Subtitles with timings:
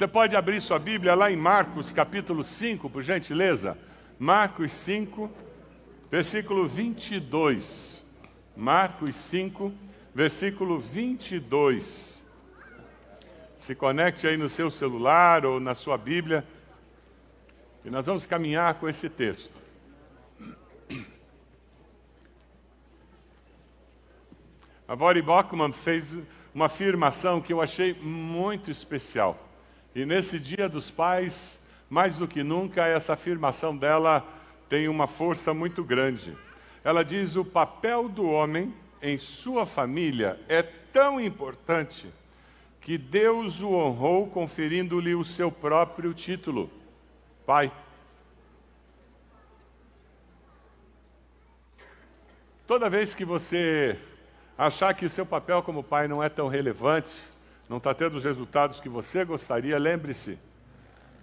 [0.00, 3.76] Você pode abrir sua Bíblia lá em Marcos capítulo 5, por gentileza?
[4.18, 5.30] Marcos 5,
[6.10, 8.02] versículo 22.
[8.56, 9.70] Marcos 5,
[10.14, 12.24] versículo 22.
[13.58, 16.46] Se conecte aí no seu celular ou na sua Bíblia.
[17.84, 19.52] E nós vamos caminhar com esse texto.
[24.88, 26.16] A Vori Bockman fez
[26.54, 29.49] uma afirmação que eu achei muito especial.
[29.94, 34.24] E nesse Dia dos Pais, mais do que nunca, essa afirmação dela
[34.68, 36.36] tem uma força muito grande.
[36.84, 42.08] Ela diz: o papel do homem em sua família é tão importante
[42.80, 46.70] que Deus o honrou conferindo-lhe o seu próprio título,
[47.44, 47.72] Pai.
[52.66, 53.98] Toda vez que você
[54.56, 57.10] achar que o seu papel como pai não é tão relevante,
[57.70, 60.36] não está tendo os resultados que você gostaria, lembre-se,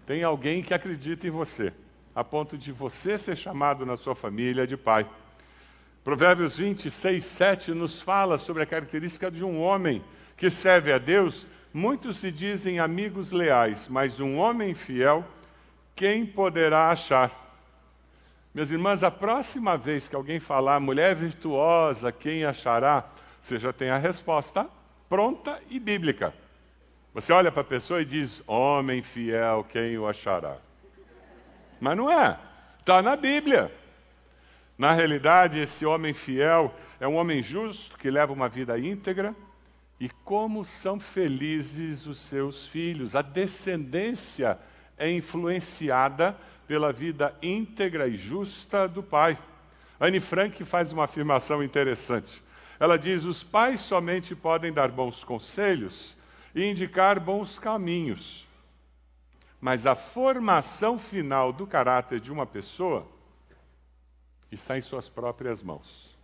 [0.06, 1.74] tem alguém que acredita em você,
[2.16, 5.06] a ponto de você ser chamado na sua família de pai.
[6.06, 10.02] Provérbios 26, 7 nos fala sobre a característica de um homem
[10.38, 11.46] que serve a Deus.
[11.74, 15.26] Muitos se dizem amigos leais, mas um homem fiel,
[15.94, 17.60] quem poderá achar?
[18.54, 23.04] Minhas irmãs, a próxima vez que alguém falar mulher virtuosa, quem achará?
[23.42, 24.77] Você já tem a resposta
[25.10, 26.34] pronta e bíblica.
[27.14, 30.58] Você olha para a pessoa e diz: Homem fiel, quem o achará?
[31.80, 32.40] Mas não é,
[32.80, 33.72] está na Bíblia.
[34.78, 39.36] Na realidade, esse homem fiel é um homem justo que leva uma vida íntegra.
[40.00, 43.16] E como são felizes os seus filhos.
[43.16, 44.60] A descendência
[44.96, 49.40] é influenciada pela vida íntegra e justa do pai.
[50.00, 52.44] Anne Frank faz uma afirmação interessante.
[52.80, 56.16] Ela diz: os pais somente podem dar bons conselhos
[56.54, 58.48] e indicar bons caminhos,
[59.60, 63.08] mas a formação final do caráter de uma pessoa
[64.52, 66.16] está em suas próprias mãos.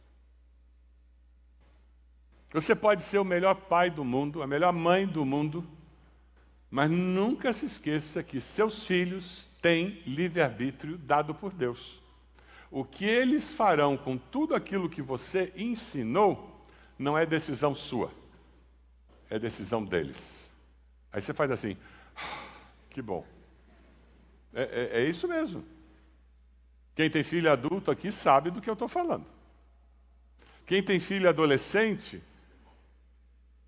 [2.51, 5.66] Você pode ser o melhor pai do mundo, a melhor mãe do mundo,
[6.69, 12.03] mas nunca se esqueça que seus filhos têm livre-arbítrio dado por Deus
[12.73, 16.66] o que eles farão com tudo aquilo que você ensinou
[16.97, 18.11] não é decisão sua,
[19.29, 20.51] é decisão deles.
[21.11, 21.78] Aí você faz assim,
[22.89, 23.23] que bom.
[24.56, 25.63] É, é, é isso mesmo.
[26.95, 29.28] Quem tem filho adulto aqui sabe do que eu estou falando.
[30.66, 32.23] Quem tem filho adolescente,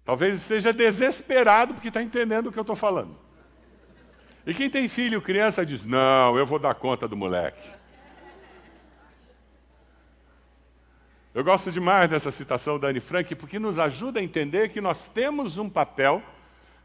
[0.04, 3.16] talvez esteja desesperado porque está entendendo o que eu estou falando.
[4.48, 7.85] E quem tem filho criança diz: Não, eu vou dar conta do moleque.
[11.36, 15.06] Eu gosto demais dessa citação da Anne Frank, porque nos ajuda a entender que nós
[15.06, 16.24] temos um papel,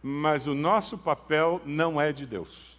[0.03, 2.77] mas o nosso papel não é de Deus.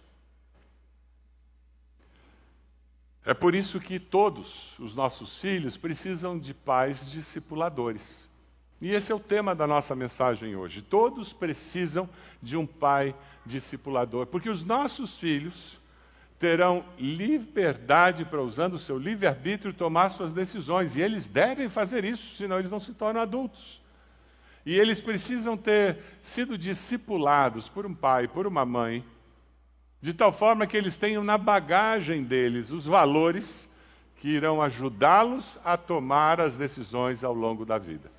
[3.24, 8.28] É por isso que todos os nossos filhos precisam de pais discipuladores.
[8.78, 10.82] E esse é o tema da nossa mensagem hoje.
[10.82, 12.06] Todos precisam
[12.42, 13.14] de um pai
[13.46, 15.80] discipulador, porque os nossos filhos
[16.42, 20.96] terão liberdade para, usando o seu livre-arbítrio, tomar suas decisões.
[20.96, 23.80] E eles devem fazer isso, senão eles não se tornam adultos.
[24.66, 29.04] E eles precisam ter sido discipulados por um pai, por uma mãe,
[30.00, 33.70] de tal forma que eles tenham na bagagem deles os valores
[34.16, 38.10] que irão ajudá-los a tomar as decisões ao longo da vida.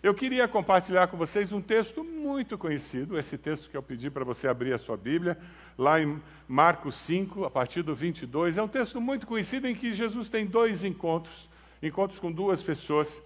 [0.00, 4.24] Eu queria compartilhar com vocês um texto muito conhecido, esse texto que eu pedi para
[4.24, 5.36] você abrir a sua Bíblia,
[5.76, 8.58] lá em Marcos 5, a partir do 22.
[8.58, 11.50] É um texto muito conhecido em que Jesus tem dois encontros,
[11.82, 13.20] encontros com duas pessoas.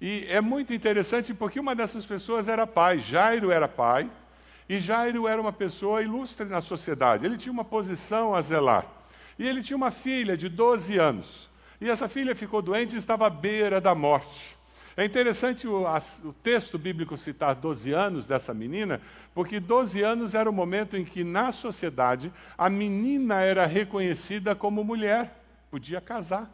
[0.00, 4.10] E é muito interessante porque uma dessas pessoas era pai, Jairo era pai,
[4.68, 7.24] e Jairo era uma pessoa ilustre na sociedade.
[7.24, 8.84] Ele tinha uma posição a zelar.
[9.38, 11.48] E ele tinha uma filha de 12 anos.
[11.80, 14.55] E essa filha ficou doente e estava à beira da morte.
[14.96, 18.98] É interessante o, a, o, texto bíblico citar 12 anos dessa menina,
[19.34, 24.82] porque 12 anos era o momento em que, na sociedade, a menina era reconhecida como
[24.82, 25.38] mulher,
[25.70, 26.50] podia casar.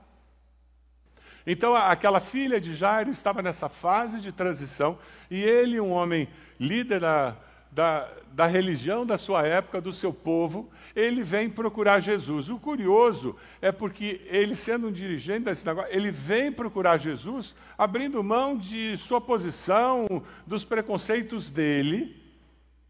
[1.46, 4.99] Então, aquela filha de Jairo estava nessa fase de transição,
[5.31, 6.28] e ele, um homem
[6.58, 7.37] líder da
[7.72, 12.50] da, da religião da sua época, do seu povo, ele vem procurar Jesus.
[12.50, 18.22] O curioso é porque ele, sendo um dirigente da sinagoga, ele vem procurar Jesus abrindo
[18.22, 20.06] mão de sua posição,
[20.46, 22.22] dos preconceitos dele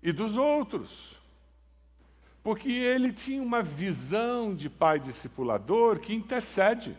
[0.03, 1.17] e dos outros.
[2.43, 6.97] Porque ele tinha uma visão de pai discipulador que intercede.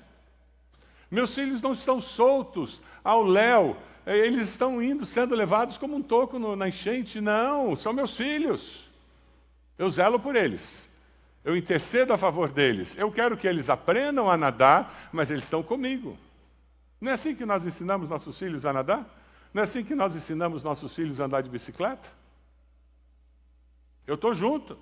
[1.13, 6.01] Meus filhos não estão soltos ao léu é, eles estão indo, sendo levados como um
[6.01, 7.21] toco no, na enchente.
[7.21, 8.89] Não, são meus filhos.
[9.77, 10.89] Eu zelo por eles.
[11.43, 12.95] Eu intercedo a favor deles.
[12.97, 16.17] Eu quero que eles aprendam a nadar, mas eles estão comigo.
[16.99, 19.07] Não é assim que nós ensinamos nossos filhos a nadar?
[19.53, 22.09] Não é assim que nós ensinamos nossos filhos a andar de bicicleta?
[24.05, 24.77] Eu estou junto.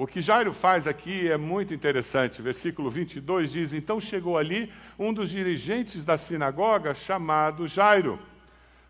[0.00, 2.40] O que Jairo faz aqui é muito interessante.
[2.40, 8.16] Versículo 22 diz: Então chegou ali um dos dirigentes da sinagoga, chamado Jairo.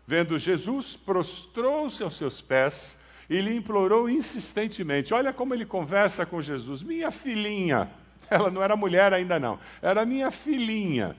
[0.05, 2.95] Vendo Jesus, prostrou-se aos seus pés
[3.27, 5.11] e lhe implorou insistentemente.
[5.11, 6.83] Olha como ele conversa com Jesus.
[6.83, 7.89] Minha filhinha.
[8.29, 9.59] Ela não era mulher ainda não.
[9.81, 11.15] Era minha filhinha.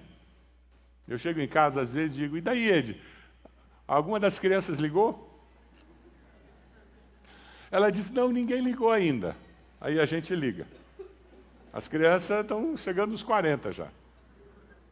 [1.08, 2.96] Eu chego em casa às vezes e digo: E daí, Ed?
[3.88, 5.44] Alguma das crianças ligou?
[7.72, 9.34] Ela disse: Não, ninguém ligou ainda.
[9.80, 10.66] Aí a gente liga.
[11.72, 13.88] As crianças estão chegando nos 40 já.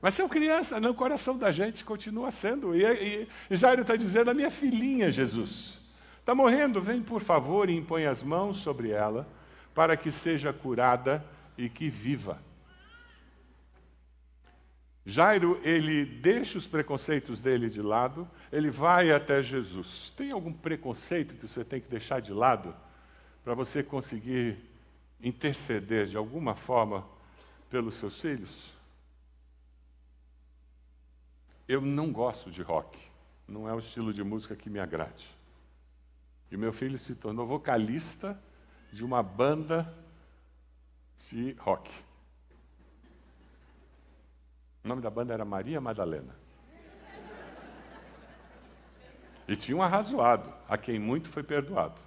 [0.01, 2.75] Mas são crianças, no coração da gente continua sendo.
[2.75, 5.79] E, e, e Jairo está dizendo: A minha filhinha, Jesus,
[6.21, 9.27] está morrendo, vem por favor e impõe as mãos sobre ela,
[9.75, 11.25] para que seja curada
[11.57, 12.41] e que viva.
[15.05, 20.13] Jairo, ele deixa os preconceitos dele de lado, ele vai até Jesus.
[20.15, 22.77] Tem algum preconceito que você tem que deixar de lado
[23.43, 24.59] para você conseguir
[25.21, 27.07] interceder de alguma forma
[27.71, 28.73] pelos seus filhos?
[31.67, 32.99] Eu não gosto de rock,
[33.47, 35.29] não é o estilo de música que me agrade.
[36.51, 38.41] E meu filho se tornou vocalista
[38.91, 39.95] de uma banda
[41.29, 41.91] de rock.
[44.83, 46.35] O nome da banda era Maria Madalena.
[49.47, 52.01] E tinha um arrazoado, a quem muito foi perdoado.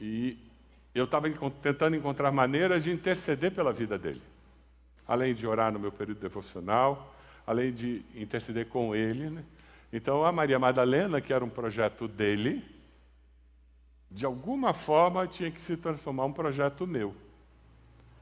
[0.00, 0.45] E
[0.98, 1.28] eu estava
[1.62, 4.22] tentando encontrar maneiras de interceder pela vida dele.
[5.06, 7.14] Além de orar no meu período devocional,
[7.46, 9.30] além de interceder com ele.
[9.30, 9.44] Né?
[9.92, 12.64] Então, a Maria Madalena, que era um projeto dele,
[14.10, 17.14] de alguma forma tinha que se transformar um projeto meu.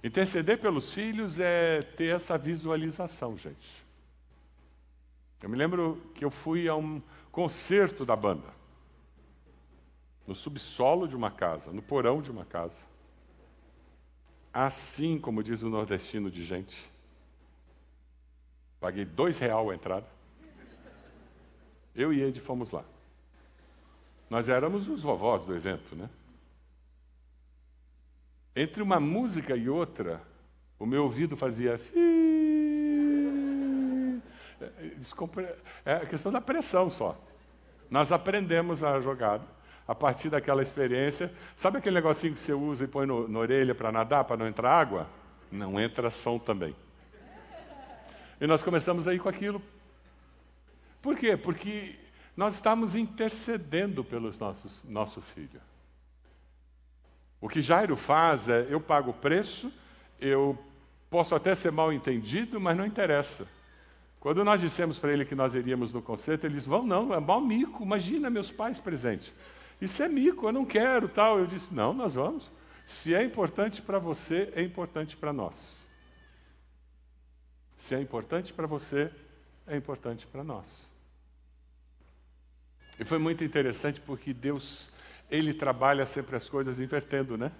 [0.02, 3.84] Interceder pelos filhos é ter essa visualização, gente.
[5.42, 7.00] Eu me lembro que eu fui a um
[7.30, 8.48] concerto da banda,
[10.26, 12.84] no subsolo de uma casa, no porão de uma casa.
[14.52, 16.90] Assim como diz o nordestino de gente.
[18.80, 20.06] Paguei dois real a entrada.
[21.94, 22.84] Eu e Ed fomos lá.
[24.30, 26.08] Nós éramos os vovós do evento, né?
[28.56, 30.22] Entre uma música e outra,
[30.78, 31.78] o meu ouvido fazia.
[35.84, 37.20] É a questão da pressão só.
[37.90, 39.53] Nós aprendemos a jogada
[39.86, 41.32] a partir daquela experiência.
[41.56, 44.46] Sabe aquele negocinho que você usa e põe no, na orelha para nadar, para não
[44.46, 45.08] entrar água?
[45.50, 46.74] Não entra som também.
[48.40, 49.62] E nós começamos aí com aquilo.
[51.00, 51.36] Por quê?
[51.36, 51.96] Porque
[52.36, 55.60] nós estamos intercedendo pelos nossos nosso filho.
[57.40, 59.72] O que Jairo faz é: eu pago o preço,
[60.18, 60.58] eu
[61.10, 63.46] posso até ser mal entendido, mas não interessa.
[64.18, 67.42] Quando nós dissemos para ele que nós iríamos no concerto, eles vão, não, é mal
[67.42, 69.34] mico, imagina meus pais presentes.
[69.84, 71.38] Isso é mico, eu não quero, tal.
[71.38, 72.50] Eu disse, não, nós vamos.
[72.86, 75.86] Se é importante para você, é importante para nós.
[77.76, 79.10] Se é importante para você,
[79.66, 80.90] é importante para nós.
[82.98, 84.90] E foi muito interessante porque Deus
[85.30, 87.52] ele trabalha sempre as coisas invertendo, né?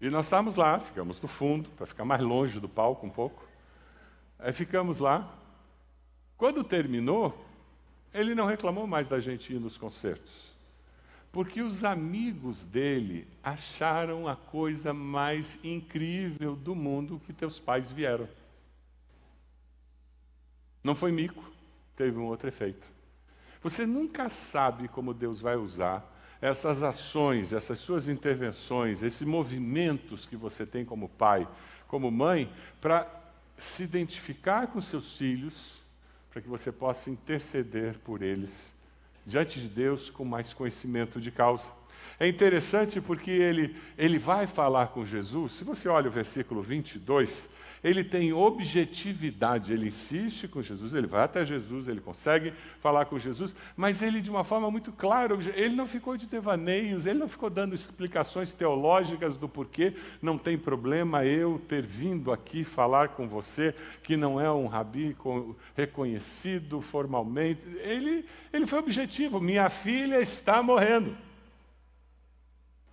[0.00, 3.46] E nós estávamos lá, ficamos no fundo, para ficar mais longe do palco um pouco.
[4.36, 5.32] Aí ficamos lá.
[6.36, 7.46] Quando terminou,
[8.12, 10.55] ele não reclamou mais da gente ir nos concertos.
[11.36, 18.26] Porque os amigos dele acharam a coisa mais incrível do mundo que teus pais vieram.
[20.82, 21.44] Não foi mico,
[21.94, 22.86] teve um outro efeito.
[23.62, 30.36] Você nunca sabe como Deus vai usar essas ações, essas suas intervenções, esses movimentos que
[30.36, 31.46] você tem como pai,
[31.86, 32.50] como mãe,
[32.80, 33.14] para
[33.58, 35.82] se identificar com seus filhos,
[36.30, 38.74] para que você possa interceder por eles
[39.26, 41.72] diante de Deus com mais conhecimento de causa.
[42.18, 47.50] É interessante porque ele, ele vai falar com Jesus, se você olha o versículo 22,
[47.86, 53.16] ele tem objetividade, ele insiste com Jesus, ele vai até Jesus, ele consegue falar com
[53.16, 57.28] Jesus, mas ele de uma forma muito clara, ele não ficou de devaneios, ele não
[57.28, 63.28] ficou dando explicações teológicas do porquê não tem problema eu ter vindo aqui falar com
[63.28, 65.16] você, que não é um rabi
[65.76, 67.64] reconhecido formalmente.
[67.78, 71.16] Ele, ele foi objetivo, minha filha está morrendo.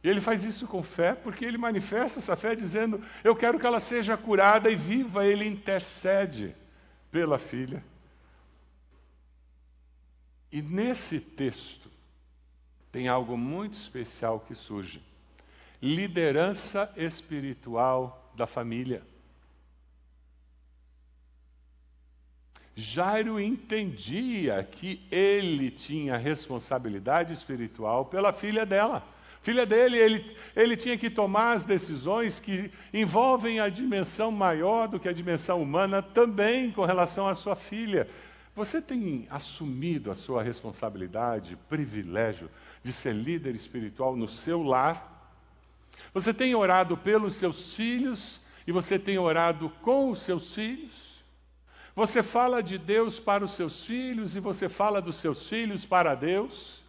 [0.04, 3.66] E ele faz isso com fé, porque ele manifesta essa fé dizendo: Eu quero que
[3.66, 5.26] ela seja curada e viva.
[5.26, 6.54] Ele intercede
[7.10, 7.84] pela filha.
[10.52, 11.90] E nesse texto,
[12.92, 15.02] tem algo muito especial que surge:
[15.82, 19.02] liderança espiritual da família.
[22.76, 29.08] Jairo entendia que ele tinha responsabilidade espiritual pela filha dela.
[29.44, 34.98] Filha dele, ele, ele tinha que tomar as decisões que envolvem a dimensão maior do
[34.98, 38.10] que a dimensão humana também com relação à sua filha.
[38.56, 42.50] Você tem assumido a sua responsabilidade, privilégio
[42.82, 45.12] de ser líder espiritual no seu lar?
[46.14, 51.22] Você tem orado pelos seus filhos e você tem orado com os seus filhos?
[51.94, 56.16] Você fala de Deus para os seus filhos e você fala dos seus filhos para
[56.16, 56.83] Deus,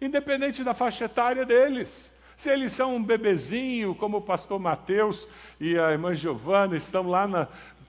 [0.00, 2.10] independente da faixa etária deles.
[2.36, 5.28] Se eles são um bebezinho, como o pastor Mateus
[5.60, 7.46] e a irmã Giovana estão lá na,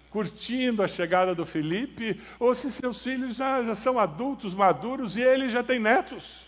[0.09, 5.21] curtindo a chegada do Felipe, ou se seus filhos já, já são adultos, maduros e
[5.21, 6.45] ele já tem netos.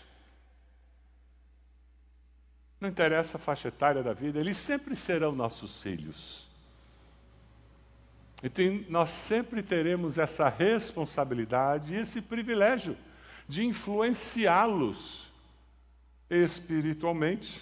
[2.78, 6.46] Não interessa a faixa etária da vida, eles sempre serão nossos filhos.
[8.42, 12.94] Então, nós sempre teremos essa responsabilidade e esse privilégio
[13.48, 15.23] de influenciá-los
[16.30, 17.60] espiritualmente.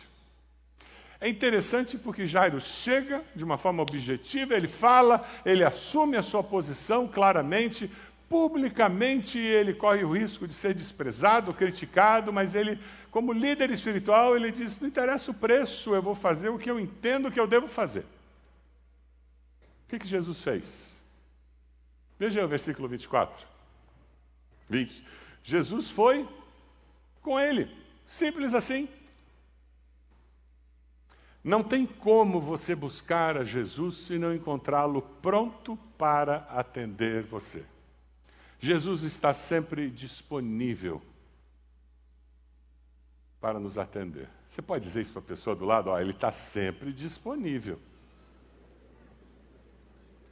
[1.21, 6.43] É interessante porque Jairo chega de uma forma objetiva, ele fala, ele assume a sua
[6.43, 7.91] posição claramente,
[8.29, 12.79] publicamente ele corre o risco de ser desprezado, criticado, mas ele,
[13.11, 16.81] como líder espiritual, ele diz: não interessa o preço, eu vou fazer o que eu
[16.81, 18.05] entendo que eu devo fazer
[19.93, 20.97] que, que Jesus fez?
[22.19, 23.47] Veja o versículo 24.
[24.69, 25.05] 20.
[25.43, 26.27] Jesus foi
[27.21, 27.71] com ele.
[28.07, 28.89] Simples assim.
[31.45, 37.65] Não tem como você buscar a Jesus se não encontrá-lo pronto para atender você.
[38.61, 41.03] Jesus está sempre disponível
[43.41, 44.29] para nos atender.
[44.47, 45.91] Você pode dizer isso para a pessoa do lado?
[45.91, 47.77] Ó, ele está sempre disponível.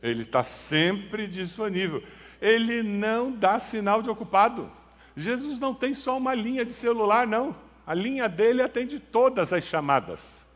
[0.01, 2.05] Ele está sempre disponível.
[2.41, 4.71] Ele não dá sinal de ocupado.
[5.17, 7.55] Jesus não tem só uma linha de celular, não.
[7.87, 10.47] A linha dele atende todas as chamadas.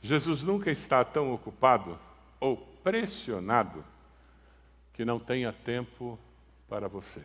[0.00, 1.98] Jesus nunca está tão ocupado
[2.40, 3.84] ou pressionado
[4.92, 6.18] que não tenha tempo
[6.68, 7.22] para você.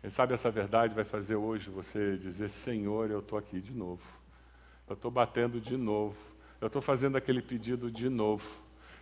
[0.00, 4.02] Quem sabe essa verdade vai fazer hoje você dizer: Senhor, eu estou aqui de novo.
[4.88, 6.16] Eu estou batendo de novo.
[6.60, 8.46] Eu estou fazendo aquele pedido de novo.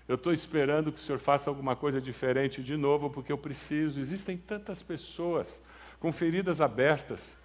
[0.06, 3.98] Eu estou esperando que o Senhor faça alguma coisa diferente de novo, porque eu preciso.
[3.98, 5.60] Existem tantas pessoas
[5.98, 7.38] com feridas abertas,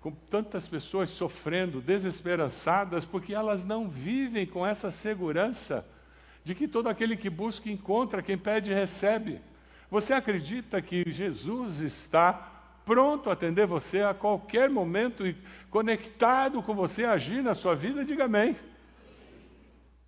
[0.00, 5.86] com tantas pessoas sofrendo, desesperançadas, porque elas não vivem com essa segurança
[6.42, 9.40] de que todo aquele que busca encontra, quem pede recebe.
[9.90, 12.32] Você acredita que Jesus está
[12.84, 15.36] pronto a atender você a qualquer momento e
[15.68, 18.56] conectado com você agir na sua vida, diga amém.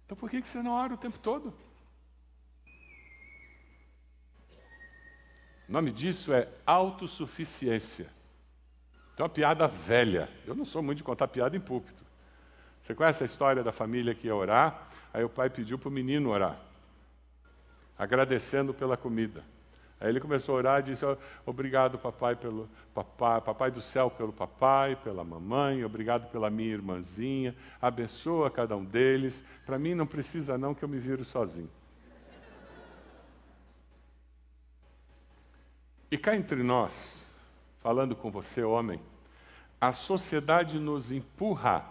[0.06, 1.52] Então por que você não ora o tempo todo?
[5.68, 8.06] O nome disso é autossuficiência.
[9.18, 10.28] É uma piada velha.
[10.46, 12.02] Eu não sou muito de contar piada em púlpito.
[12.82, 14.88] Você conhece a história da família que ia orar?
[15.12, 16.58] Aí o pai pediu para o menino orar,
[17.98, 19.42] agradecendo pela comida.
[20.00, 21.04] Aí ele começou a orar e disse:
[21.44, 27.54] Obrigado, papai, pelo papai, papai do céu, pelo papai, pela mamãe, obrigado pela minha irmãzinha,
[27.82, 29.42] abençoa cada um deles.
[29.66, 31.70] Para mim não precisa não que eu me viro sozinho.
[36.10, 37.22] E cá entre nós,
[37.80, 39.00] falando com você, homem,
[39.80, 41.84] a sociedade nos empurra,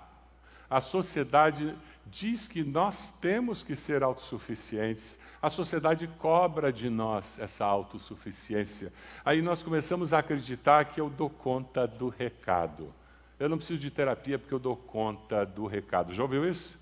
[0.69, 5.19] a sociedade diz que nós temos que ser autossuficientes.
[5.41, 8.91] A sociedade cobra de nós essa autossuficiência.
[9.23, 12.93] Aí nós começamos a acreditar que eu dou conta do recado.
[13.39, 16.13] Eu não preciso de terapia porque eu dou conta do recado.
[16.13, 16.77] Já ouviu isso?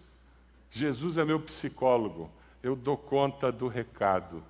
[0.72, 2.30] Jesus é meu psicólogo.
[2.64, 4.44] Eu dou conta do recado.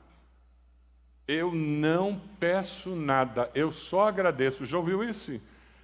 [1.28, 4.66] Eu não peço nada, eu só agradeço.
[4.66, 5.40] Já ouviu isso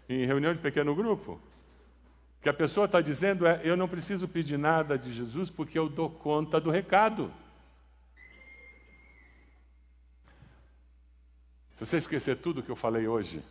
[0.08, 1.42] em reunião de pequeno grupo?
[2.42, 5.88] que a pessoa está dizendo é: eu não preciso pedir nada de Jesus porque eu
[5.88, 7.32] dou conta do recado.
[11.76, 13.44] Se você esquecer tudo que eu falei hoje,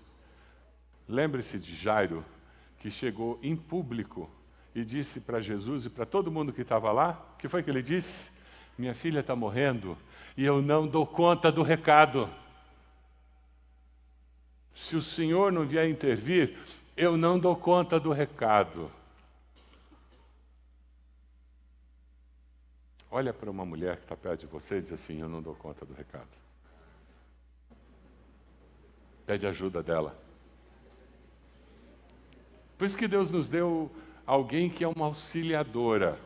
[1.09, 2.25] lembre-se de Jairo,
[2.79, 4.31] que chegou em público
[4.75, 7.71] e disse para Jesus e para todo mundo que estava lá: o que foi que
[7.71, 8.31] ele disse?
[8.81, 9.95] Minha filha está morrendo
[10.39, 12.31] e eu não dou conta do recado.
[14.75, 16.57] Se o Senhor não vier intervir,
[16.97, 18.91] eu não dou conta do recado.
[23.11, 25.55] Olha para uma mulher que está perto de você e diz assim: Eu não dou
[25.55, 26.31] conta do recado.
[29.27, 30.19] Pede ajuda dela.
[32.79, 33.91] Por isso que Deus nos deu
[34.25, 36.19] alguém que é uma auxiliadora.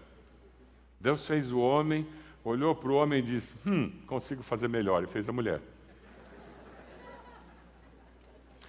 [1.00, 2.06] Deus fez o homem,
[2.44, 5.60] olhou para o homem e disse: Hum, consigo fazer melhor, e fez a mulher.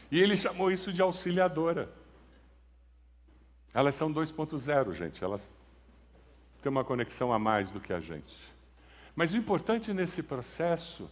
[0.09, 1.91] E ele chamou isso de auxiliadora.
[3.73, 5.23] Elas são 2.0, gente.
[5.23, 5.53] Elas
[6.61, 8.37] têm uma conexão a mais do que a gente.
[9.15, 11.09] Mas o importante nesse processo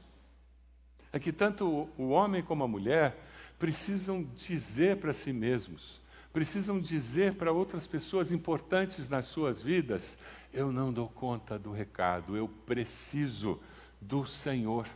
[1.12, 3.18] é que tanto o homem como a mulher
[3.60, 6.02] precisam dizer para si mesmos,
[6.34, 10.18] precisam dizer para outras pessoas importantes nas suas vidas:
[10.52, 13.60] eu não dou conta do recado, eu preciso
[14.02, 14.88] do Senhor.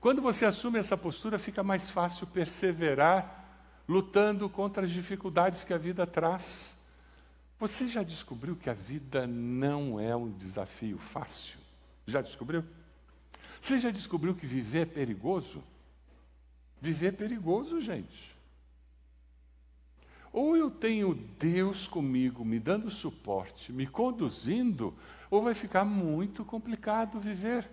[0.00, 3.42] Quando você assume essa postura, fica mais fácil perseverar
[3.88, 6.76] lutando contra as dificuldades que a vida traz.
[7.58, 11.58] Você já descobriu que a vida não é um desafio fácil?
[12.06, 12.64] Já descobriu?
[13.60, 15.62] Você já descobriu que viver é perigoso?
[16.80, 18.33] Viver é perigoso, gente.
[20.34, 24.92] Ou eu tenho Deus comigo, me dando suporte, me conduzindo,
[25.30, 27.70] ou vai ficar muito complicado viver.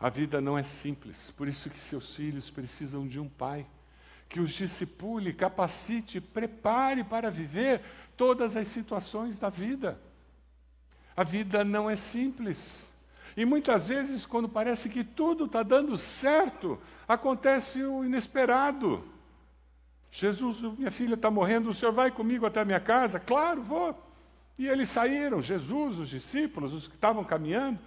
[0.00, 3.68] A vida não é simples, por isso que seus filhos precisam de um pai
[4.28, 7.82] que os discipule, capacite, prepare para viver
[8.16, 9.96] todas as situações da vida.
[11.16, 12.92] A vida não é simples.
[13.36, 19.19] E muitas vezes, quando parece que tudo está dando certo, acontece o inesperado.
[20.10, 23.20] Jesus, minha filha está morrendo, o senhor vai comigo até a minha casa?
[23.20, 23.96] Claro, vou.
[24.58, 27.78] E eles saíram, Jesus, os discípulos, os que estavam caminhando,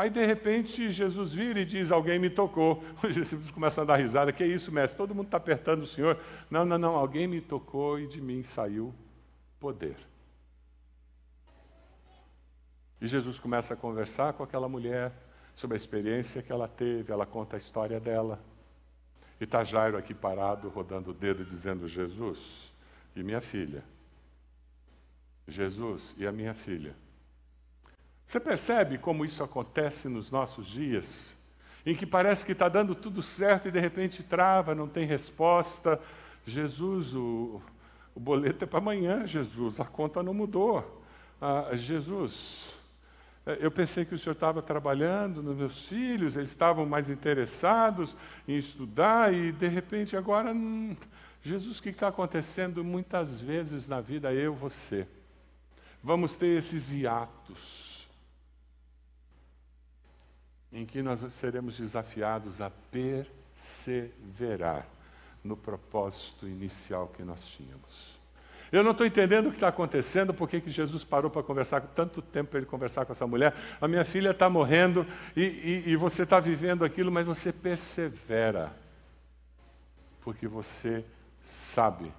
[0.00, 2.82] Aí, de repente, Jesus vira e diz: Alguém me tocou.
[3.04, 4.96] Os discípulos começam a dar risada: Que isso, mestre?
[4.96, 6.18] Todo mundo está apertando o Senhor.
[6.50, 6.94] Não, não, não.
[6.94, 8.94] Alguém me tocou e de mim saiu
[9.58, 9.96] poder.
[12.98, 15.12] E Jesus começa a conversar com aquela mulher
[15.54, 17.12] sobre a experiência que ela teve.
[17.12, 18.40] Ela conta a história dela.
[19.40, 22.70] E está Jairo aqui parado, rodando o dedo, dizendo: Jesus
[23.16, 23.82] e minha filha.
[25.48, 26.94] Jesus e a minha filha.
[28.26, 31.34] Você percebe como isso acontece nos nossos dias?
[31.84, 36.00] Em que parece que está dando tudo certo e de repente trava, não tem resposta.
[36.46, 37.60] Jesus, o,
[38.14, 41.02] o boleto é para amanhã, Jesus, a conta não mudou.
[41.40, 42.68] Ah, Jesus,
[43.60, 48.56] eu pensei que o senhor estava trabalhando nos meus filhos, eles estavam mais interessados em
[48.56, 50.96] estudar e de repente agora, hum,
[51.42, 55.08] Jesus, o que está acontecendo muitas vezes na vida, eu, você?
[56.02, 58.08] Vamos ter esses hiatos
[60.72, 64.86] em que nós seremos desafiados a perseverar
[65.42, 68.19] no propósito inicial que nós tínhamos.
[68.72, 72.22] Eu não estou entendendo o que está acontecendo, por que Jesus parou para conversar, tanto
[72.22, 73.54] tempo para ele conversar com essa mulher.
[73.80, 75.06] A minha filha está morrendo
[75.36, 78.72] e, e, e você está vivendo aquilo, mas você persevera,
[80.20, 81.04] porque você
[81.42, 82.12] sabe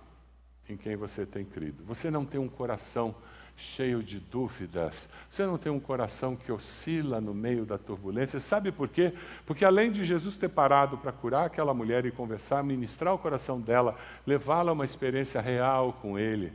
[0.69, 1.83] em quem você tem crido.
[1.85, 3.15] Você não tem um coração
[3.55, 5.07] cheio de dúvidas.
[5.29, 8.39] Você não tem um coração que oscila no meio da turbulência.
[8.39, 9.13] Sabe por quê?
[9.45, 13.59] Porque além de Jesus ter parado para curar aquela mulher e conversar, ministrar o coração
[13.59, 16.53] dela, levá-la a uma experiência real com Ele,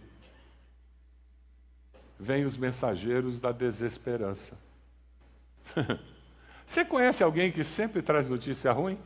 [2.18, 4.58] vêm os mensageiros da desesperança.
[6.66, 8.98] Você conhece alguém que sempre traz notícia ruim?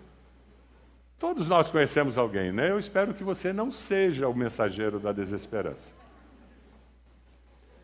[1.20, 2.70] Todos nós conhecemos alguém, né?
[2.70, 5.92] Eu espero que você não seja o mensageiro da desesperança.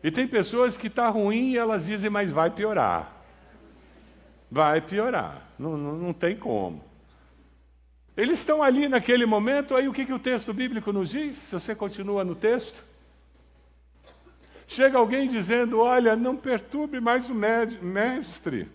[0.03, 3.15] E tem pessoas que está ruim e elas dizem, mas vai piorar.
[4.49, 5.47] Vai piorar.
[5.59, 6.83] Não, não, não tem como.
[8.17, 11.37] Eles estão ali naquele momento, aí o que, que o texto bíblico nos diz?
[11.37, 12.83] Se você continua no texto.
[14.65, 18.67] Chega alguém dizendo: Olha, não perturbe mais o mestre.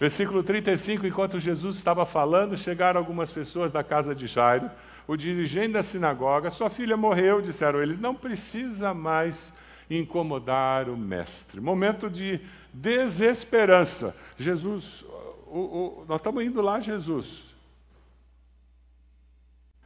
[0.00, 4.70] Versículo 35: Enquanto Jesus estava falando, chegaram algumas pessoas da casa de Jairo,
[5.06, 6.50] o dirigente da sinagoga.
[6.50, 9.52] Sua filha morreu, disseram eles, não precisa mais
[9.90, 11.60] incomodar o mestre.
[11.60, 12.40] Momento de
[12.72, 14.16] desesperança.
[14.38, 15.04] Jesus,
[15.46, 17.50] o, o, nós estamos indo lá, Jesus.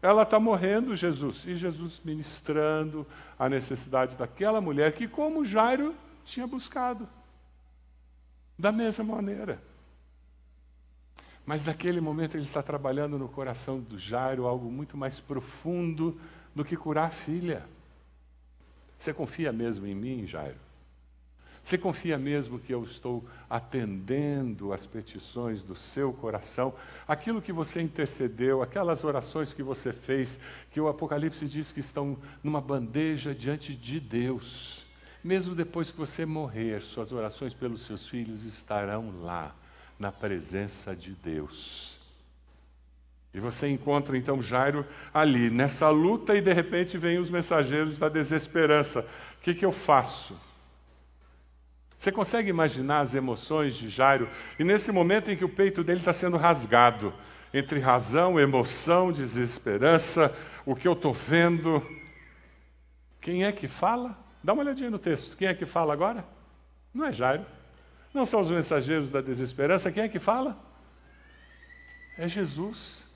[0.01, 1.45] Ela está morrendo, Jesus.
[1.45, 3.05] E Jesus ministrando
[3.37, 5.93] a necessidade daquela mulher que, como Jairo,
[6.25, 7.09] tinha buscado.
[8.57, 9.74] Da mesma maneira.
[11.47, 16.19] Mas naquele momento ele está trabalhando no coração do Jairo algo muito mais profundo
[16.55, 17.67] do que curar a filha.
[18.97, 20.57] Você confia mesmo em mim, Jairo?
[21.65, 26.75] Você confia mesmo que eu estou atendendo às petições do seu coração?
[27.09, 30.39] Aquilo que você intercedeu, aquelas orações que você fez,
[30.71, 34.85] que o Apocalipse diz que estão numa bandeja diante de Deus.
[35.23, 39.57] Mesmo depois que você morrer, suas orações pelos seus filhos estarão lá,
[39.99, 41.99] na presença de Deus.
[43.33, 48.09] E você encontra então Jairo ali, nessa luta, e de repente vêm os mensageiros da
[48.09, 49.01] desesperança.
[49.01, 50.41] O que, que eu faço?
[51.99, 54.29] Você consegue imaginar as emoções de Jairo?
[54.59, 57.13] E nesse momento em que o peito dele está sendo rasgado,
[57.53, 61.83] entre razão, emoção, desesperança, o que eu estou vendo.
[63.21, 64.19] Quem é que fala?
[64.43, 65.37] Dá uma olhadinha no texto.
[65.37, 66.25] Quem é que fala agora?
[66.93, 67.47] Não é Jairo.
[68.15, 69.91] Não são os mensageiros da desesperança.
[69.91, 70.57] Quem é que fala?
[72.17, 73.09] É Jesus.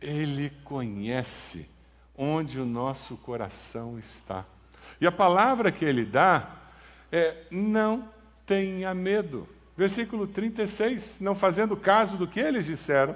[0.00, 1.70] Ele conhece
[2.16, 4.44] onde o nosso coração está.
[5.00, 6.50] E a palavra que ele dá
[7.12, 8.08] é: não
[8.44, 9.48] tenha medo.
[9.76, 13.14] Versículo 36, não fazendo caso do que eles disseram,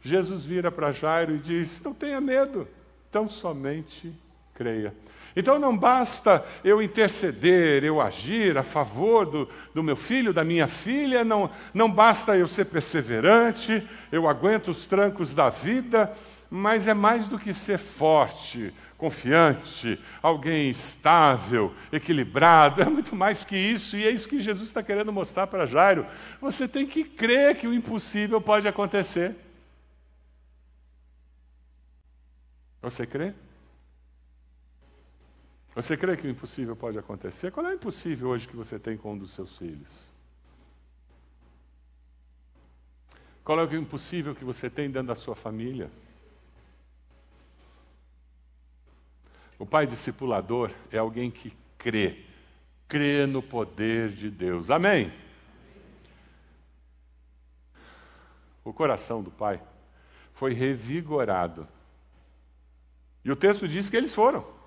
[0.00, 2.68] Jesus vira para Jairo e diz: Não tenha medo,
[3.10, 4.14] tão somente
[4.54, 4.94] creia.
[5.38, 10.66] Então não basta eu interceder, eu agir a favor do, do meu filho, da minha
[10.66, 16.12] filha, não, não basta eu ser perseverante, eu aguento os trancos da vida,
[16.50, 23.56] mas é mais do que ser forte, confiante, alguém estável, equilibrado, é muito mais que
[23.56, 26.04] isso, e é isso que Jesus está querendo mostrar para Jairo.
[26.40, 29.36] Você tem que crer que o impossível pode acontecer.
[32.82, 33.34] Você crê?
[35.78, 37.52] Você crê que o impossível pode acontecer?
[37.52, 40.12] Qual é o impossível hoje que você tem com um dos seus filhos?
[43.44, 45.88] Qual é o impossível que você tem dentro da sua família?
[49.56, 52.24] O pai discipulador é alguém que crê,
[52.88, 54.72] crê no poder de Deus.
[54.72, 55.12] Amém?
[58.64, 59.62] O coração do pai
[60.34, 61.68] foi revigorado.
[63.24, 64.57] E o texto diz que eles foram.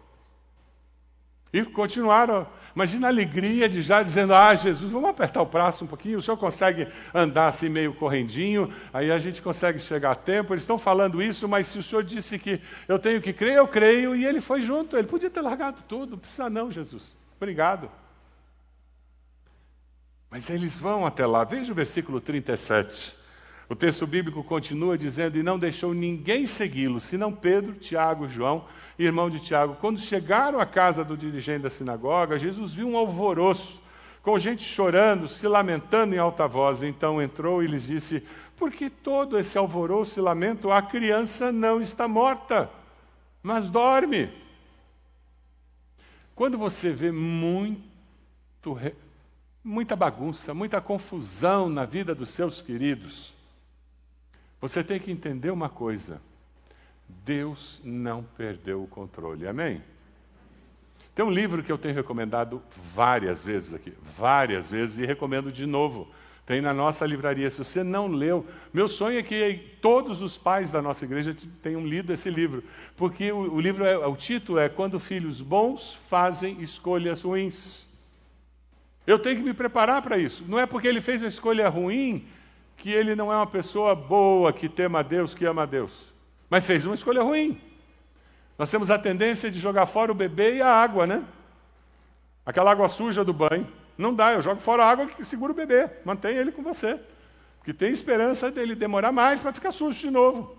[1.53, 2.47] E continuaram.
[2.73, 6.19] Imagina a alegria de já dizendo: Ah, Jesus, vamos apertar o braço um pouquinho.
[6.19, 10.53] O senhor consegue andar assim meio correndinho, aí a gente consegue chegar a tempo.
[10.53, 13.67] Eles estão falando isso, mas se o senhor disse que eu tenho que crer, eu
[13.67, 14.15] creio.
[14.15, 14.95] E ele foi junto.
[14.95, 16.11] Ele podia ter largado tudo.
[16.11, 17.15] Não precisa, não, Jesus.
[17.35, 17.91] Obrigado.
[20.29, 21.43] Mas eles vão até lá.
[21.43, 23.20] Veja o versículo 37.
[23.71, 28.65] O texto bíblico continua dizendo: E não deixou ninguém segui-lo, senão Pedro, Tiago, João,
[28.99, 29.77] irmão de Tiago.
[29.79, 33.81] Quando chegaram à casa do dirigente da sinagoga, Jesus viu um alvoroço,
[34.21, 36.83] com gente chorando, se lamentando em alta voz.
[36.83, 38.21] Então entrou e lhes disse:
[38.57, 40.69] Por que todo esse alvoroço e lamento?
[40.69, 42.69] A criança não está morta,
[43.41, 44.29] mas dorme.
[46.35, 47.81] Quando você vê muito,
[49.63, 53.39] muita bagunça, muita confusão na vida dos seus queridos,
[54.61, 56.21] você tem que entender uma coisa:
[57.25, 59.47] Deus não perdeu o controle.
[59.47, 59.81] Amém?
[61.15, 62.61] Tem um livro que eu tenho recomendado
[62.93, 66.07] várias vezes aqui, várias vezes, e recomendo de novo.
[66.45, 67.49] Tem na nossa livraria.
[67.49, 71.85] Se você não leu, meu sonho é que todos os pais da nossa igreja tenham
[71.85, 72.63] lido esse livro,
[72.95, 77.85] porque o, o livro, é, o título é Quando Filhos Bons Fazem Escolhas Ruins.
[79.05, 80.43] Eu tenho que me preparar para isso.
[80.47, 82.25] Não é porque ele fez uma escolha ruim
[82.81, 86.11] que ele não é uma pessoa boa, que tema a Deus, que ama a Deus.
[86.49, 87.61] Mas fez uma escolha ruim.
[88.57, 91.23] Nós temos a tendência de jogar fora o bebê e a água, né?
[92.43, 93.71] Aquela água suja do banho.
[93.95, 95.91] Não dá, eu jogo fora a água que segura o bebê.
[96.03, 96.99] Mantenha ele com você.
[97.59, 100.57] Porque tem esperança dele demorar mais para ficar sujo de novo.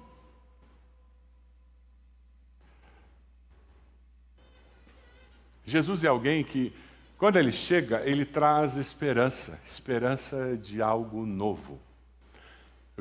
[5.67, 6.73] Jesus é alguém que,
[7.19, 11.81] quando ele chega, ele traz esperança esperança de algo novo.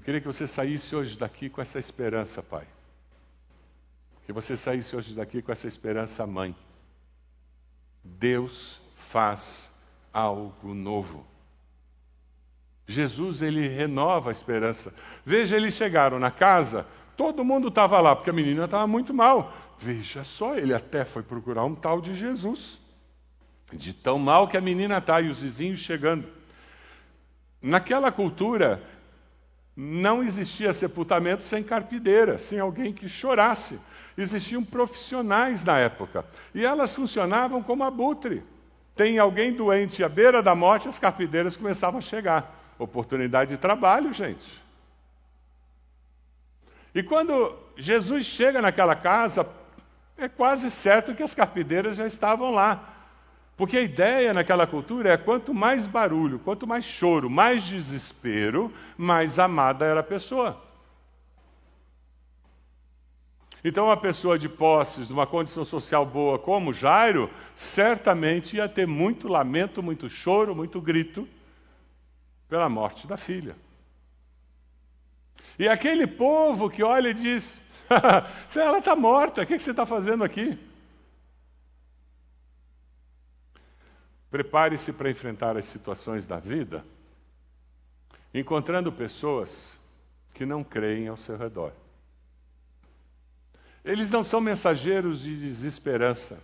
[0.01, 2.67] Eu queria que você saísse hoje daqui com essa esperança, Pai.
[4.25, 6.55] Que você saísse hoje daqui com essa esperança, Mãe.
[8.03, 9.71] Deus faz
[10.11, 11.23] algo novo.
[12.87, 14.91] Jesus, ele renova a esperança.
[15.23, 19.53] Veja, eles chegaram na casa, todo mundo estava lá, porque a menina estava muito mal.
[19.77, 22.81] Veja só, ele até foi procurar um tal de Jesus.
[23.71, 26.27] De tão mal que a menina está, e os vizinhos chegando.
[27.61, 28.83] Naquela cultura,
[29.75, 33.79] não existia sepultamento sem carpideira, sem alguém que chorasse.
[34.17, 36.25] Existiam profissionais na época.
[36.53, 38.43] E elas funcionavam como abutre.
[38.95, 42.73] Tem alguém doente à beira da morte, as carpideiras começavam a chegar.
[42.77, 44.61] Oportunidade de trabalho, gente.
[46.93, 49.47] E quando Jesus chega naquela casa,
[50.17, 53.00] é quase certo que as carpideiras já estavam lá.
[53.61, 59.37] Porque a ideia naquela cultura é quanto mais barulho, quanto mais choro, mais desespero, mais
[59.37, 60.59] amada era a pessoa.
[63.63, 69.27] Então, uma pessoa de posses, numa condição social boa como Jairo, certamente ia ter muito
[69.27, 71.29] lamento, muito choro, muito grito
[72.49, 73.55] pela morte da filha.
[75.59, 77.61] E aquele povo que olha e diz:
[78.57, 80.57] ela está morta, o que você está fazendo aqui?
[84.31, 86.85] Prepare-se para enfrentar as situações da vida,
[88.33, 89.77] encontrando pessoas
[90.33, 91.73] que não creem ao seu redor.
[93.83, 96.39] Eles não são mensageiros de desesperança.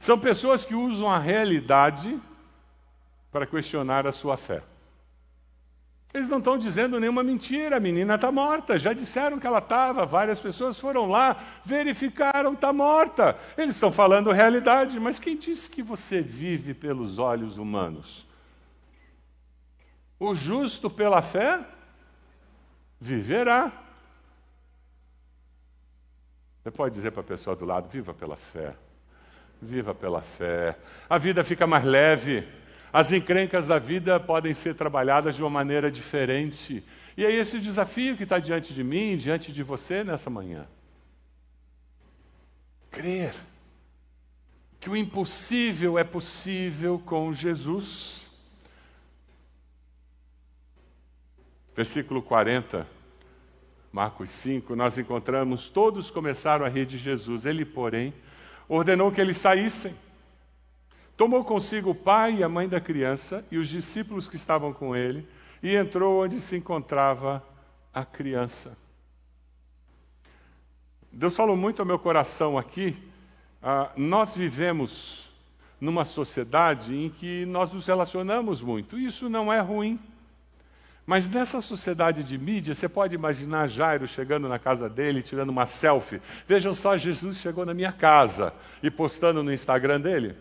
[0.00, 2.20] São pessoas que usam a realidade
[3.30, 4.62] para questionar a sua fé.
[6.14, 8.78] Eles não estão dizendo nenhuma mentira, a menina está morta.
[8.78, 13.38] Já disseram que ela estava, várias pessoas foram lá, verificaram, está morta.
[13.56, 18.26] Eles estão falando realidade, mas quem disse que você vive pelos olhos humanos?
[20.20, 21.64] O justo pela fé
[23.00, 23.72] viverá.
[26.62, 28.76] Você pode dizer para a pessoa do lado: viva pela fé.
[29.60, 30.78] Viva pela fé.
[31.08, 32.46] A vida fica mais leve.
[32.92, 36.84] As encrencas da vida podem ser trabalhadas de uma maneira diferente.
[37.16, 40.66] E é esse o desafio que está diante de mim, diante de você nessa manhã.
[42.90, 43.34] Crer
[44.78, 48.26] que o impossível é possível com Jesus.
[51.74, 52.86] Versículo 40,
[53.90, 57.46] Marcos 5, nós encontramos: todos começaram a rir de Jesus.
[57.46, 58.12] Ele, porém,
[58.68, 59.94] ordenou que eles saíssem.
[61.16, 64.96] Tomou consigo o pai e a mãe da criança e os discípulos que estavam com
[64.96, 65.28] ele
[65.62, 67.42] e entrou onde se encontrava
[67.92, 68.76] a criança.
[71.12, 72.96] Deus falou muito ao meu coração aqui.
[73.62, 75.30] Ah, nós vivemos
[75.80, 78.98] numa sociedade em que nós nos relacionamos muito.
[78.98, 80.00] Isso não é ruim.
[81.04, 85.66] Mas nessa sociedade de mídia, você pode imaginar Jairo chegando na casa dele, tirando uma
[85.66, 86.22] selfie.
[86.46, 90.36] Vejam só, Jesus chegou na minha casa e postando no Instagram dele.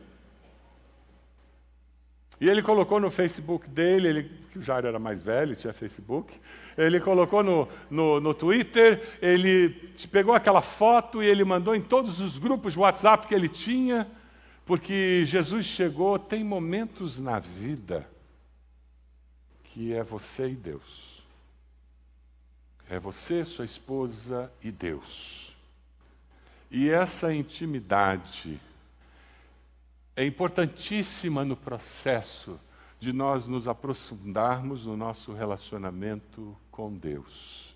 [2.42, 6.34] E ele colocou no Facebook dele, ele, que o Jairo era mais velho, tinha Facebook,
[6.76, 9.70] ele colocou no, no, no, Twitter, ele
[10.12, 14.10] pegou aquela foto e ele mandou em todos os grupos de WhatsApp que ele tinha,
[14.66, 18.10] porque Jesus chegou, tem momentos na vida
[19.64, 21.24] que é você e Deus.
[22.90, 25.56] É você, sua esposa e Deus.
[26.72, 28.60] E essa intimidade
[30.16, 32.60] é importantíssima no processo
[33.00, 37.72] de nós nos aprofundarmos no nosso relacionamento com Deus.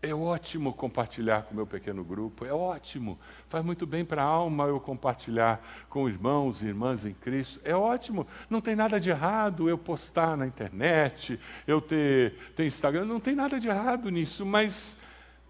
[0.00, 3.18] É ótimo compartilhar com o meu pequeno grupo, é ótimo.
[3.48, 7.60] Faz muito bem para a alma eu compartilhar com irmãos e irmãs em Cristo.
[7.64, 8.26] É ótimo.
[8.48, 13.34] Não tem nada de errado eu postar na internet, eu ter, ter Instagram, não tem
[13.34, 14.96] nada de errado nisso, mas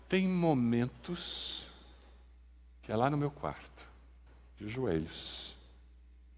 [0.08, 1.65] tem momentos
[2.86, 3.82] que é lá no meu quarto,
[4.56, 5.56] de joelhos,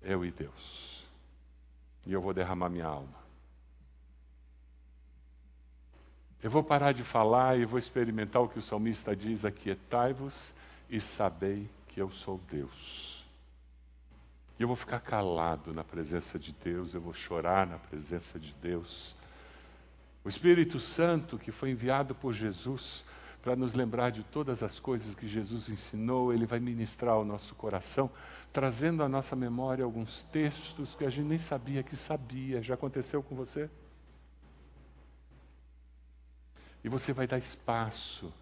[0.00, 1.06] eu e Deus.
[2.06, 3.18] E eu vou derramar minha alma.
[6.42, 10.54] Eu vou parar de falar e vou experimentar o que o salmista diz: aquietai-vos
[10.88, 13.22] e sabei que eu sou Deus.
[14.58, 18.54] E eu vou ficar calado na presença de Deus, eu vou chorar na presença de
[18.54, 19.14] Deus.
[20.24, 23.04] O Espírito Santo, que foi enviado por Jesus
[23.42, 27.54] para nos lembrar de todas as coisas que Jesus ensinou, ele vai ministrar ao nosso
[27.54, 28.10] coração,
[28.52, 32.62] trazendo à nossa memória alguns textos que a gente nem sabia que sabia.
[32.62, 33.70] Já aconteceu com você?
[36.82, 38.32] E você vai dar espaço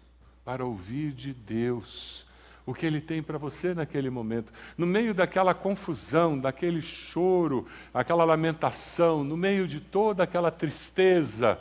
[0.43, 2.25] para ouvir de Deus
[2.65, 4.51] o que Ele tem para você naquele momento.
[4.77, 11.57] No meio daquela confusão, daquele choro, aquela lamentação, no meio de toda aquela tristeza,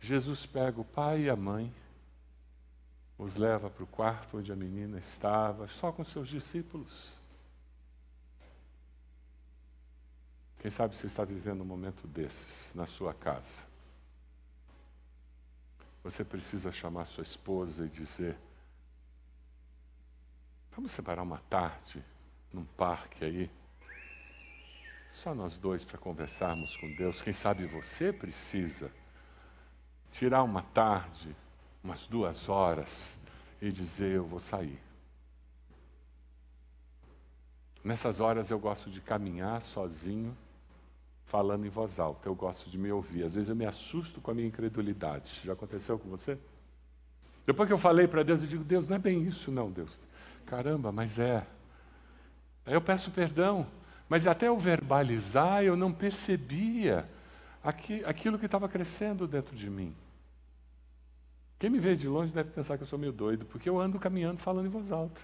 [0.00, 1.70] Jesus pega o pai e a mãe,
[3.22, 7.20] os leva para o quarto onde a menina estava, só com seus discípulos.
[10.58, 13.64] Quem sabe você está vivendo um momento desses na sua casa.
[16.02, 18.36] Você precisa chamar sua esposa e dizer:
[20.72, 22.04] Vamos separar uma tarde
[22.52, 23.50] num parque aí?
[25.12, 27.22] Só nós dois para conversarmos com Deus.
[27.22, 28.90] Quem sabe você precisa
[30.10, 31.36] tirar uma tarde,
[31.82, 33.18] umas duas horas,
[33.62, 34.80] e dizer: Eu vou sair.
[37.84, 40.36] Nessas horas eu gosto de caminhar sozinho
[41.24, 42.28] falando em voz alta.
[42.28, 43.24] Eu gosto de me ouvir.
[43.24, 45.42] Às vezes eu me assusto com a minha incredulidade.
[45.44, 46.38] Já aconteceu com você?
[47.46, 50.00] Depois que eu falei para Deus, eu digo: Deus, não é bem isso, não, Deus.
[50.44, 51.46] Caramba, mas é.
[52.66, 53.66] Aí eu peço perdão.
[54.08, 57.08] Mas até eu verbalizar, eu não percebia
[57.62, 59.94] aquilo que estava crescendo dentro de mim.
[61.62, 63.96] Quem me vê de longe deve pensar que eu sou meio doido, porque eu ando
[63.96, 65.20] caminhando falando em voz alta.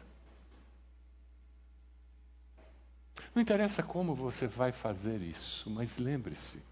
[3.34, 6.62] Não interessa como você vai fazer isso, mas lembre-se: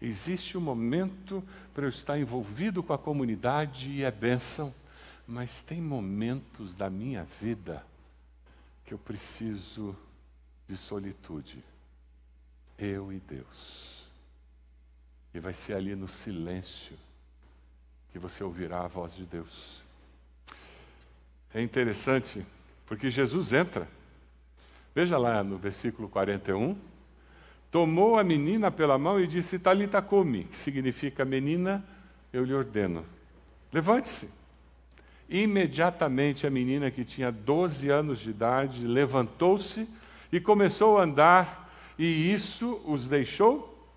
[0.00, 4.74] Existe um momento para eu estar envolvido com a comunidade e é bênção,
[5.28, 7.84] mas tem momentos da minha vida
[8.86, 9.94] que eu preciso
[10.66, 11.62] de solitude.
[12.78, 14.06] Eu e Deus.
[15.34, 16.96] E vai ser ali no silêncio
[18.12, 19.82] que você ouvirá a voz de Deus.
[21.54, 22.46] É interessante,
[22.86, 23.88] porque Jesus entra.
[24.94, 26.76] Veja lá no versículo 41.
[27.70, 31.82] Tomou a menina pela mão e disse: Talita come, que significa menina,
[32.32, 33.04] eu lhe ordeno.
[33.72, 34.28] Levante-se.
[35.28, 39.88] Imediatamente a menina, que tinha 12 anos de idade, levantou-se
[40.30, 43.90] e começou a andar, e isso os deixou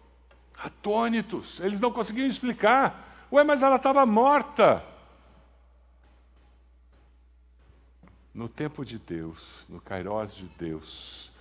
[0.58, 1.60] atônitos.
[1.60, 3.05] Eles não conseguiam explicar.
[3.32, 4.84] Ué, mas ela estava morta.
[8.34, 11.32] No tempo de Deus, no Kairós de Deus,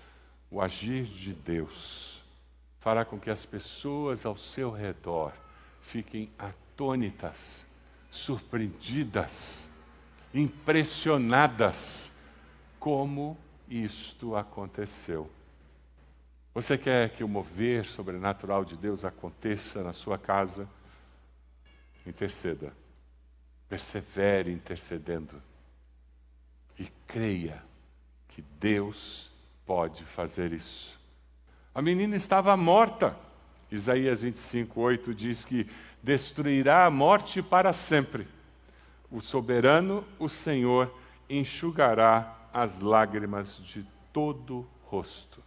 [0.50, 2.22] o agir de Deus
[2.78, 5.32] fará com que as pessoas ao seu redor
[5.80, 7.66] fiquem atônitas,
[8.10, 9.68] surpreendidas,
[10.32, 12.10] impressionadas
[12.78, 13.36] como
[13.68, 15.30] isto aconteceu.
[16.54, 20.68] Você quer que o mover sobrenatural de Deus aconteça na sua casa?
[22.06, 22.72] Interceda.
[23.68, 25.42] Persevere intercedendo.
[26.78, 27.62] E creia
[28.28, 29.30] que Deus
[29.64, 30.98] pode fazer isso.
[31.74, 33.16] A menina estava morta.
[33.70, 35.68] Isaías 25, 8 diz que
[36.02, 38.28] destruirá a morte para sempre.
[39.10, 40.94] O soberano, o Senhor,
[41.28, 45.43] enxugará as lágrimas de todo rosto.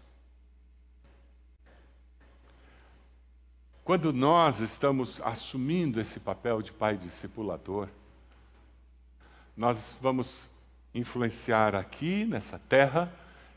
[3.87, 7.87] Quando nós estamos assumindo esse papel de pai discipulador,
[9.55, 10.49] nós vamos
[10.93, 13.09] influenciar aqui nessa terra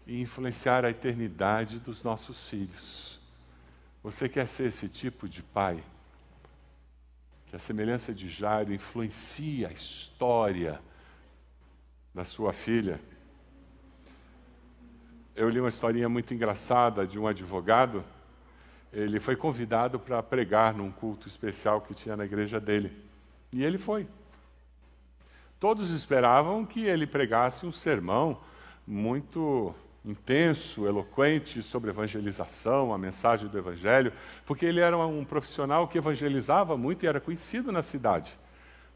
[0.07, 3.19] e influenciar a eternidade dos nossos filhos.
[4.05, 5.83] Você quer ser esse tipo de pai?
[7.49, 10.81] Que a semelhança de Jairo influencia a história
[12.15, 13.01] da sua filha?
[15.35, 18.05] Eu li uma historinha muito engraçada de um advogado
[18.93, 22.93] ele foi convidado para pregar num culto especial que tinha na igreja dele.
[23.53, 24.07] E ele foi.
[25.59, 28.41] Todos esperavam que ele pregasse um sermão
[28.87, 29.75] muito
[30.05, 34.13] intenso, eloquente sobre evangelização, a mensagem do evangelho,
[34.47, 38.39] porque ele era um profissional que evangelizava muito e era conhecido na cidade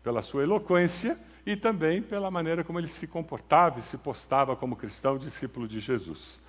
[0.03, 4.77] pela sua eloquência e também pela maneira como ele se comportava e se postava como
[4.77, 6.41] cristão discípulo de Jesus.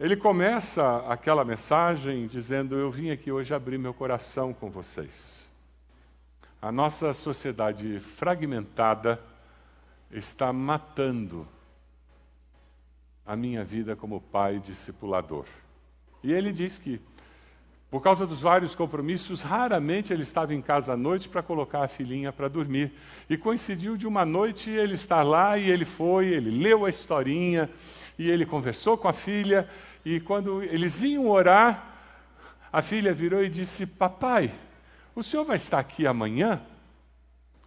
[0.00, 5.50] Ele começa aquela mensagem dizendo: Eu vim aqui hoje abrir meu coração com vocês.
[6.62, 9.20] A nossa sociedade fragmentada
[10.10, 11.46] está matando
[13.26, 15.44] a minha vida como pai discipulador.
[16.24, 16.98] E ele diz que,
[17.90, 21.88] por causa dos vários compromissos, raramente ele estava em casa à noite para colocar a
[21.88, 22.90] filhinha para dormir.
[23.28, 27.68] E coincidiu de uma noite ele estar lá e ele foi, ele leu a historinha
[28.18, 29.68] e ele conversou com a filha
[30.04, 31.86] e quando eles iam orar,
[32.72, 34.52] a filha virou e disse: Papai,
[35.14, 36.60] o senhor vai estar aqui amanhã?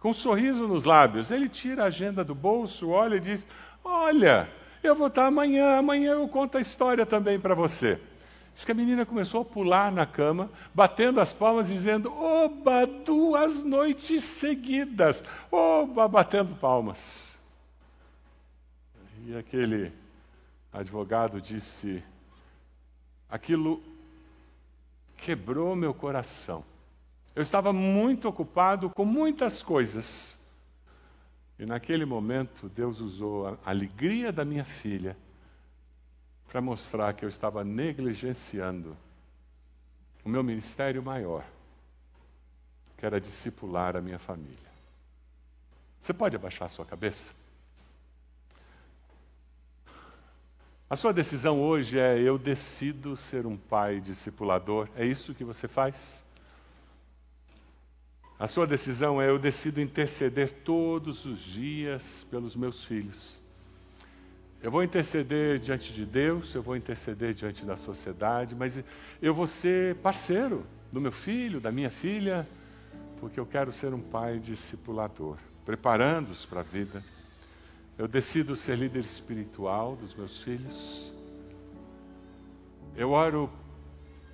[0.00, 1.30] Com um sorriso nos lábios.
[1.30, 3.46] Ele tira a agenda do bolso, olha e diz:
[3.82, 4.48] Olha,
[4.82, 8.00] eu vou estar amanhã, amanhã eu conto a história também para você.
[8.52, 13.62] Diz que a menina começou a pular na cama, batendo as palmas, dizendo: Oba, duas
[13.62, 15.24] noites seguidas.
[15.50, 17.36] Oba, batendo palmas.
[19.26, 19.92] E aquele
[20.72, 22.02] advogado disse:
[23.28, 23.82] aquilo
[25.16, 26.64] quebrou meu coração.
[27.34, 30.38] Eu estava muito ocupado com muitas coisas.
[31.58, 35.16] E naquele momento, Deus usou a alegria da minha filha
[36.48, 38.96] para mostrar que eu estava negligenciando
[40.24, 41.44] o meu ministério maior,
[42.96, 44.72] que era discipular a minha família.
[46.00, 47.32] Você pode abaixar a sua cabeça?
[50.94, 54.88] A sua decisão hoje é: eu decido ser um pai discipulador.
[54.94, 56.24] É isso que você faz?
[58.38, 63.40] A sua decisão é: eu decido interceder todos os dias pelos meus filhos.
[64.62, 68.80] Eu vou interceder diante de Deus, eu vou interceder diante da sociedade, mas
[69.20, 72.48] eu vou ser parceiro do meu filho, da minha filha,
[73.18, 77.02] porque eu quero ser um pai discipulador, preparando-os para a vida.
[77.96, 81.12] Eu decido ser líder espiritual dos meus filhos.
[82.96, 83.48] Eu oro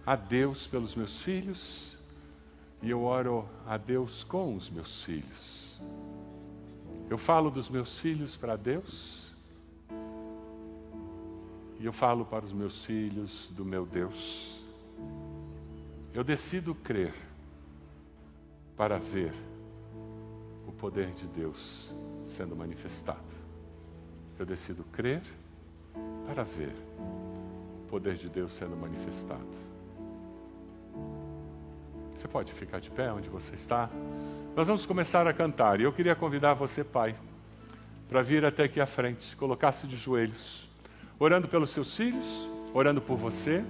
[0.07, 1.99] a Deus pelos meus filhos
[2.83, 5.79] e eu oro a Deus com os meus filhos.
[7.11, 9.35] Eu falo dos meus filhos para Deus
[11.79, 14.59] e eu falo para os meus filhos do meu Deus.
[16.15, 17.15] Eu decido crer
[18.75, 19.35] para ver
[20.67, 21.93] o poder de Deus
[22.25, 23.30] sendo manifestado.
[24.41, 25.21] Eu decido crer
[26.27, 29.45] para ver o poder de Deus sendo manifestado.
[32.17, 33.91] Você pode ficar de pé onde você está?
[34.57, 37.15] Nós vamos começar a cantar e eu queria convidar você, pai,
[38.09, 40.67] para vir até aqui à frente, colocar-se de joelhos,
[41.19, 43.63] orando pelos seus filhos, orando por você,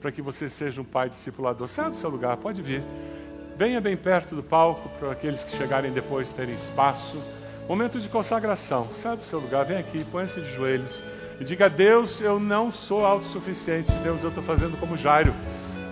[0.00, 1.68] para que você seja um pai discipulador.
[1.68, 2.82] Saia do seu lugar, pode vir.
[3.54, 7.22] Venha bem perto do palco para aqueles que chegarem depois terem espaço.
[7.68, 8.88] Momento de consagração.
[9.02, 11.02] Saia do seu lugar, vem aqui, põe-se de joelhos
[11.40, 13.90] e diga: Deus, eu não sou autossuficiente.
[14.04, 15.34] Deus, eu estou fazendo como Jairo.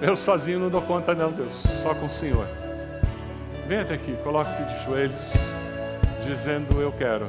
[0.00, 1.52] Eu sozinho não dou conta, não, Deus,
[1.82, 2.46] só com o Senhor.
[3.66, 5.20] Venha até aqui, coloque-se de joelhos,
[6.22, 7.28] dizendo: Eu quero.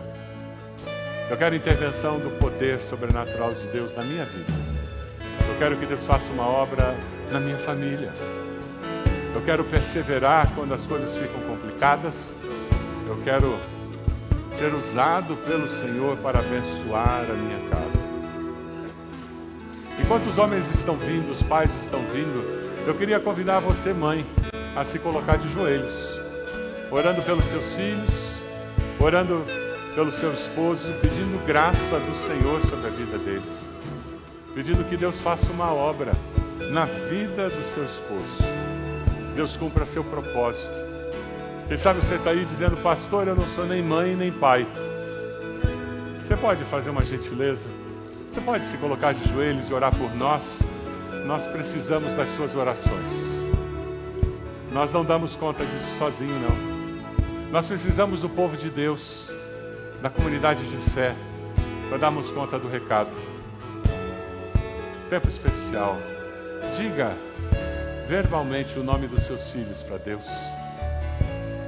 [1.28, 4.54] Eu quero intervenção do poder sobrenatural de Deus na minha vida.
[5.50, 6.96] Eu quero que Deus faça uma obra
[7.32, 8.14] na minha família.
[9.34, 12.32] Eu quero perseverar quando as coisas ficam complicadas.
[13.08, 13.58] Eu quero
[14.56, 18.06] ser usado pelo Senhor para abençoar a minha casa.
[20.00, 24.26] Enquanto os homens estão vindo, os pais estão vindo, eu queria convidar você, mãe,
[24.76, 26.20] a se colocar de joelhos,
[26.90, 28.40] orando pelos seus filhos,
[29.00, 29.46] orando
[29.94, 33.70] pelo seu esposo, pedindo graça do Senhor sobre a vida deles,
[34.54, 36.14] pedindo que Deus faça uma obra
[36.72, 38.44] na vida do seu esposo.
[39.36, 40.85] Deus cumpra seu propósito.
[41.68, 44.68] Quem sabe você está aí dizendo, pastor, eu não sou nem mãe nem pai.
[46.22, 47.68] Você pode fazer uma gentileza?
[48.30, 50.60] Você pode se colocar de joelhos e orar por nós?
[51.26, 53.10] Nós precisamos das suas orações.
[54.72, 57.52] Nós não damos conta disso sozinho, não.
[57.52, 59.32] Nós precisamos do povo de Deus,
[60.04, 61.16] da comunidade de fé,
[61.90, 63.10] para darmos conta do recado.
[65.10, 65.98] Tempo especial.
[66.78, 67.12] Diga
[68.08, 70.26] verbalmente o nome dos seus filhos para Deus.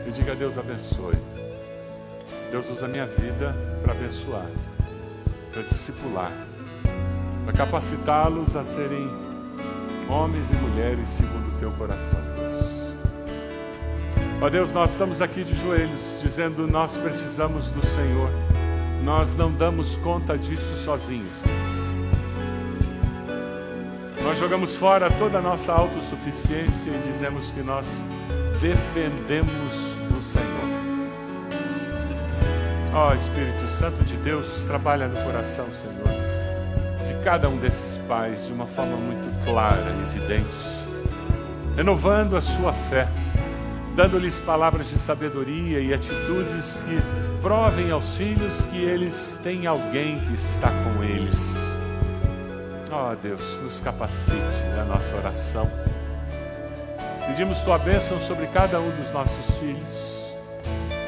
[0.07, 1.17] E diga: Deus abençoe.
[2.49, 3.53] Deus usa a minha vida
[3.83, 4.49] para abençoar,
[5.51, 6.31] para discipular
[7.47, 9.09] para capacitá-los a serem
[10.09, 12.93] homens e mulheres segundo o teu coração, Deus.
[14.41, 18.29] Ó Deus, nós estamos aqui de joelhos, dizendo: nós precisamos do Senhor,
[19.01, 21.31] nós não damos conta disso sozinhos.
[24.21, 27.85] Nós jogamos fora toda a nossa autossuficiência e dizemos que nós
[28.59, 30.45] dependemos do Senhor.
[32.93, 36.27] Ó Espírito Santo de Deus, trabalha no coração, Senhor
[37.07, 40.47] de cada um desses pais de uma forma muito clara e evidente,
[41.75, 43.07] renovando a sua fé,
[43.95, 46.99] dando-lhes palavras de sabedoria e atitudes que
[47.41, 51.55] provem aos filhos que eles têm alguém que está com eles.
[52.91, 55.69] Ó oh, Deus, nos capacite na nossa oração.
[57.27, 60.33] Pedimos tua bênção sobre cada um dos nossos filhos.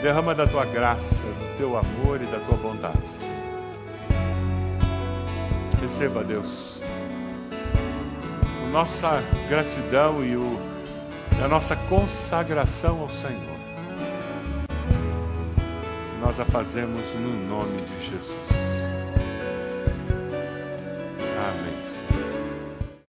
[0.01, 2.99] Derrama da tua graça, do teu amor e da tua bondade.
[5.81, 6.81] Receba, Deus,
[8.67, 10.59] a nossa gratidão e o,
[11.43, 13.57] a nossa consagração ao Senhor.
[16.21, 18.58] Nós a fazemos no nome de Jesus.